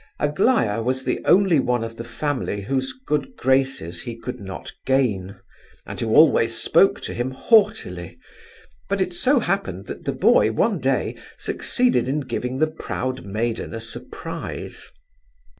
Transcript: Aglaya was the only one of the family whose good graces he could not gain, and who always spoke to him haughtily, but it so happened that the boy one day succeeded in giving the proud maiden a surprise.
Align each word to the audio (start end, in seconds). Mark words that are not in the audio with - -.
Aglaya 0.19 0.81
was 0.81 1.03
the 1.05 1.21
only 1.25 1.59
one 1.59 1.83
of 1.83 1.95
the 1.97 2.03
family 2.03 2.61
whose 2.61 2.91
good 3.05 3.35
graces 3.35 4.01
he 4.01 4.17
could 4.17 4.39
not 4.39 4.71
gain, 4.83 5.35
and 5.85 5.99
who 5.99 6.15
always 6.15 6.55
spoke 6.55 6.99
to 7.01 7.13
him 7.13 7.29
haughtily, 7.29 8.17
but 8.89 8.99
it 8.99 9.13
so 9.13 9.39
happened 9.39 9.85
that 9.85 10.05
the 10.05 10.11
boy 10.11 10.51
one 10.51 10.79
day 10.79 11.15
succeeded 11.37 12.07
in 12.07 12.21
giving 12.21 12.57
the 12.57 12.65
proud 12.65 13.27
maiden 13.27 13.75
a 13.75 13.79
surprise. 13.79 14.89